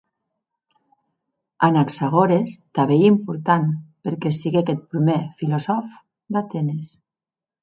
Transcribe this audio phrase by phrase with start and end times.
[1.67, 3.65] Anaxagores tanben ei important
[4.03, 5.85] perque siguec eth prumèr filosòf
[6.31, 6.87] d'Atenes.